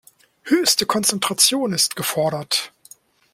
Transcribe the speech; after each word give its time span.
Höchste 0.41 0.87
Konzentration 0.87 1.73
ist 1.73 1.95
gefordert. 1.95 2.73